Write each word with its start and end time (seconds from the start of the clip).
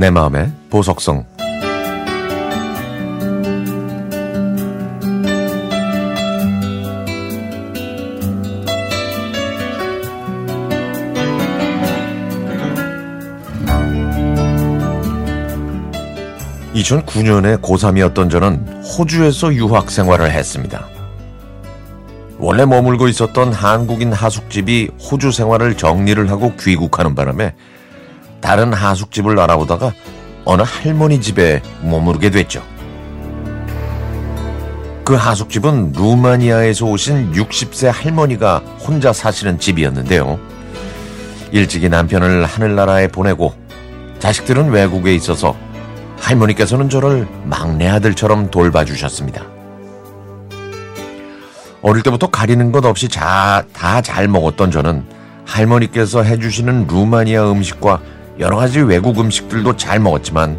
내 0.00 0.08
마음의 0.08 0.50
보석성 0.70 1.26
(2009년에) 16.74 17.60
고3이었던 17.60 18.30
저는 18.30 18.82
호주에서 18.82 19.52
유학 19.52 19.90
생활을 19.90 20.30
했습니다. 20.30 20.86
원래 22.38 22.64
머물고 22.64 23.06
있었던 23.08 23.52
한국인 23.52 24.14
하숙집이 24.14 24.92
호주 24.98 25.30
생활을 25.30 25.76
정리를 25.76 26.30
하고 26.30 26.54
귀국하는 26.58 27.14
바람에 27.14 27.52
다른 28.40 28.72
하숙집을 28.72 29.38
알아보다가 29.38 29.92
어느 30.44 30.62
할머니 30.62 31.20
집에 31.20 31.62
머무르게 31.82 32.30
됐죠. 32.30 32.62
그 35.04 35.14
하숙집은 35.14 35.92
루마니아에서 35.92 36.86
오신 36.86 37.32
60세 37.32 37.90
할머니가 37.92 38.58
혼자 38.86 39.12
사시는 39.12 39.58
집이었는데요. 39.58 40.38
일찍이 41.52 41.88
남편을 41.88 42.44
하늘나라에 42.44 43.08
보내고 43.08 43.54
자식들은 44.20 44.70
외국에 44.70 45.14
있어서 45.14 45.56
할머니께서는 46.20 46.88
저를 46.88 47.26
막내 47.44 47.88
아들처럼 47.88 48.50
돌봐주셨습니다. 48.50 49.42
어릴 51.82 52.02
때부터 52.02 52.28
가리는 52.28 52.72
것 52.72 52.84
없이 52.84 53.08
다 53.08 53.64
잘 54.02 54.28
먹었던 54.28 54.70
저는 54.70 55.04
할머니께서 55.46 56.22
해주시는 56.22 56.86
루마니아 56.86 57.50
음식과 57.50 58.00
여러 58.40 58.56
가지 58.56 58.80
외국 58.80 59.20
음식들도 59.20 59.76
잘 59.76 60.00
먹었지만 60.00 60.58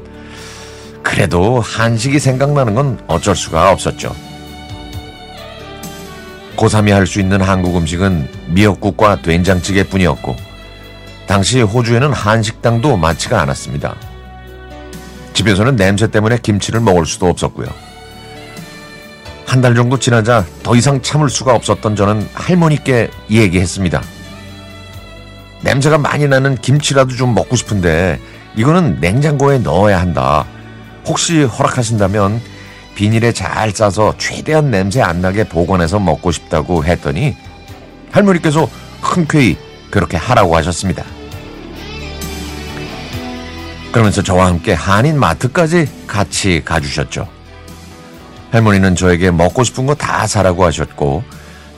그래도 1.04 1.60
한식이 1.60 2.20
생각나는 2.20 2.76
건 2.76 3.00
어쩔 3.08 3.36
수가 3.36 3.72
없었죠. 3.72 4.16
고3이 6.56 6.92
할 6.92 7.08
수 7.08 7.20
있는 7.20 7.42
한국 7.42 7.76
음식은 7.76 8.30
미역국과 8.50 9.24
된장찌개 9.24 9.84
뿐이었고 9.84 10.36
당시 11.26 11.62
호주에는 11.62 12.14
한식당도 12.14 12.98
많지가 12.98 13.42
않았습니다. 13.42 13.96
집에서는 15.34 15.76
냄새 15.76 16.08
때문에 16.08 16.38
김치를 16.38 16.82
먹을 16.82 17.06
수도 17.06 17.28
없었고요. 17.28 17.68
한 19.48 19.62
달 19.62 19.76
정도 19.76 20.00
지나자 20.00 20.46
더 20.64 20.76
이상 20.76 21.02
참을 21.02 21.30
수가 21.30 21.54
없었던 21.56 21.96
저는 21.96 22.30
할머니께 22.34 23.10
얘기했습니다. 23.30 24.02
냄새가 25.62 25.98
많이 25.98 26.28
나는 26.28 26.56
김치라도 26.56 27.16
좀 27.16 27.34
먹고 27.36 27.56
싶은데 27.56 28.20
이거는 28.56 29.00
냉장고에 29.00 29.60
넣어야 29.60 30.00
한다. 30.00 30.46
혹시 31.06 31.44
허락하신다면 31.44 32.42
비닐에 32.96 33.32
잘 33.32 33.72
싸서 33.72 34.16
최대한 34.18 34.70
냄새 34.72 35.02
안 35.02 35.22
나게 35.22 35.44
보관해서 35.48 36.00
먹고 36.00 36.32
싶다고 36.32 36.84
했더니 36.84 37.36
할머니께서 38.12 38.68
흔쾌히 39.02 39.58
그렇게 39.90 40.18
하라고 40.18 40.56
하셨습니다. 40.58 41.04
그러면서 43.92 44.22
저와 44.22 44.48
함께 44.48 44.74
한인 44.74 45.20
마트까지 45.20 45.88
같이 46.08 46.62
가주셨죠. 46.64 47.28
할머니는 48.52 48.96
저에게 48.96 49.32
먹고 49.32 49.64
싶은 49.64 49.86
거 49.86 49.96
다 49.96 50.28
사라고 50.28 50.66
하셨고 50.66 51.24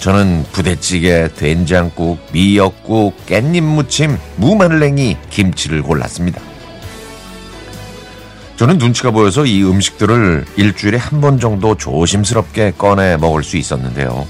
저는 0.03 0.43
부대찌개, 0.51 1.29
된장국, 1.33 2.19
미역국, 2.33 3.15
깻잎 3.25 3.61
무침, 3.61 4.17
무마늘냉이, 4.35 5.15
김치를 5.29 5.81
골랐습니다. 5.81 6.41
저는 8.57 8.79
눈치가 8.79 9.11
보여서 9.11 9.45
이 9.45 9.63
음식들을 9.63 10.43
일주일에 10.57 10.97
한 10.97 11.21
번 11.21 11.39
정도 11.39 11.77
조심스럽게 11.77 12.73
꺼내 12.77 13.15
먹을 13.15 13.43
수 13.43 13.55
있었는데요. 13.55 14.27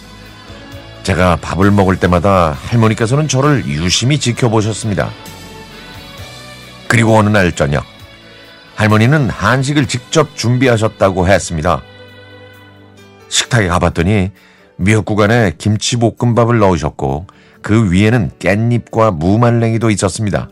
제가 1.01 1.37
밥을 1.37 1.71
먹을 1.71 1.95
때마다 1.95 2.51
할머니께서는 2.51 3.27
저를 3.27 3.65
유심히 3.65 4.19
지켜보셨습니다. 4.19 5.09
그리고 6.87 7.17
어느 7.17 7.29
날 7.29 7.51
저녁, 7.51 7.83
할머니는 8.75 9.31
한식을 9.31 9.87
직접 9.87 10.35
준비하셨다고 10.35 11.27
했습니다. 11.27 11.81
식탁에 13.27 13.67
가봤더니 13.69 14.29
미역국 14.83 15.21
안에 15.21 15.53
김치볶음밥을 15.57 16.59
넣으셨고 16.59 17.27
그 17.61 17.91
위에는 17.91 18.31
깻잎과 18.39 19.15
무말랭이도 19.15 19.89
있었습니다. 19.91 20.49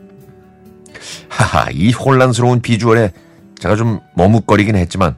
하하, 1.28 1.70
이 1.72 1.92
혼란스러운 1.92 2.62
비주얼에 2.62 3.12
제가 3.60 3.76
좀 3.76 4.00
머뭇거리긴 4.16 4.76
했지만 4.78 5.16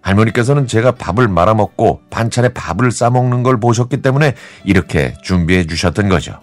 할머니께서는 0.00 0.68
제가 0.68 0.92
밥을 0.92 1.26
말아먹고 1.26 2.02
반찬에 2.10 2.50
밥을 2.50 2.92
싸먹는 2.92 3.42
걸 3.42 3.58
보셨기 3.58 4.02
때문에 4.02 4.34
이렇게 4.64 5.14
준비해 5.22 5.66
주셨던 5.66 6.08
거죠. 6.08 6.38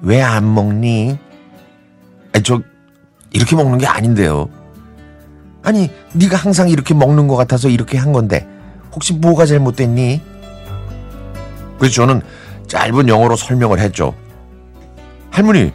왜 0.00 0.22
안 0.22 0.54
먹니? 0.54 1.18
아니, 2.32 2.42
저 2.42 2.62
이렇게 3.32 3.56
먹는 3.56 3.76
게 3.78 3.86
아닌데요. 3.86 4.48
아니, 5.62 5.90
네가 6.14 6.36
항상 6.38 6.70
이렇게 6.70 6.94
먹는 6.94 7.28
것 7.28 7.36
같아서 7.36 7.68
이렇게 7.68 7.98
한 7.98 8.12
건데 8.12 8.46
혹시 8.98 9.12
뭐가 9.12 9.46
잘못됐니? 9.46 10.20
그래서 11.78 11.94
저는 11.94 12.20
짧은 12.66 13.08
영어로 13.08 13.36
설명을 13.36 13.78
했죠. 13.78 14.12
할머니, 15.30 15.72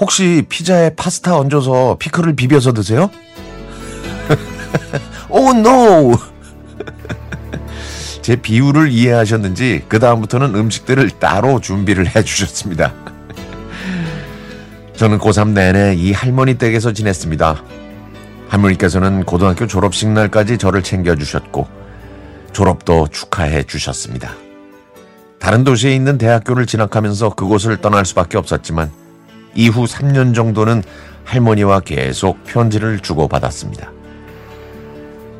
혹시 0.00 0.44
피자에 0.48 0.96
파스타 0.96 1.38
얹어서 1.38 1.98
피클을 2.00 2.34
비벼서 2.34 2.72
드세요? 2.72 3.10
오, 5.30 5.52
노! 5.52 6.16
제 8.22 8.34
비유를 8.34 8.90
이해하셨는지 8.90 9.84
그다음부터는 9.86 10.56
음식들을 10.56 11.10
따로 11.20 11.60
준비를 11.60 12.16
해주셨습니다. 12.16 12.92
저는 14.96 15.18
고3 15.20 15.50
내내 15.50 15.94
이 15.94 16.12
할머니 16.12 16.54
댁에서 16.54 16.92
지냈습니다. 16.92 17.62
할머니께서는 18.48 19.22
고등학교 19.22 19.68
졸업식 19.68 20.08
날까지 20.08 20.58
저를 20.58 20.82
챙겨주셨고 20.82 21.77
졸업도 22.52 23.08
축하해 23.08 23.64
주셨습니다. 23.64 24.32
다른 25.38 25.64
도시에 25.64 25.94
있는 25.94 26.18
대학교를 26.18 26.66
진학하면서 26.66 27.30
그곳을 27.30 27.78
떠날 27.78 28.04
수밖에 28.04 28.38
없었지만 28.38 28.90
이후 29.54 29.84
3년 29.84 30.34
정도는 30.34 30.82
할머니와 31.24 31.80
계속 31.80 32.42
편지를 32.44 33.00
주고받았습니다. 33.00 33.92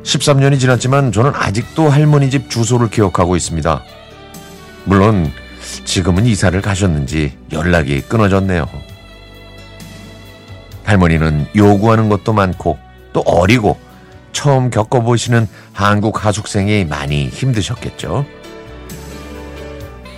13년이 0.03 0.59
지났지만 0.59 1.11
저는 1.11 1.31
아직도 1.35 1.89
할머니 1.89 2.29
집 2.29 2.49
주소를 2.49 2.89
기억하고 2.89 3.35
있습니다. 3.35 3.83
물론 4.85 5.31
지금은 5.85 6.25
이사를 6.25 6.59
가셨는지 6.61 7.37
연락이 7.51 8.01
끊어졌네요. 8.01 8.67
할머니는 10.83 11.47
요구하는 11.55 12.09
것도 12.09 12.33
많고 12.33 12.79
또 13.13 13.21
어리고 13.21 13.77
처음 14.31 14.69
겪어보시는 14.69 15.47
한국 15.73 16.25
하숙생이 16.25 16.85
많이 16.85 17.27
힘드셨겠죠. 17.27 18.25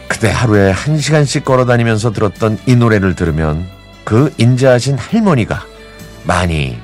그때 0.07 0.29
하루에 0.29 0.71
한 0.71 0.99
시간씩 0.99 1.45
걸어 1.45 1.65
다니면서 1.65 2.11
들었던 2.11 2.59
이 2.65 2.75
노래를 2.75 3.15
들으면 3.15 3.65
그 4.03 4.33
인자하신 4.37 4.97
할머니가 4.97 5.65
많이 6.25 6.77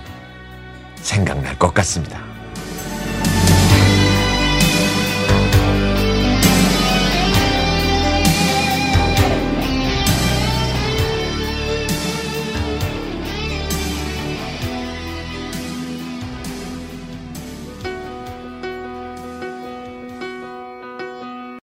생각날 0.95 1.57
것 1.59 1.73
같습니다. 1.73 2.26